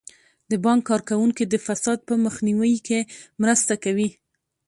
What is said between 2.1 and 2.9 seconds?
مخنیوي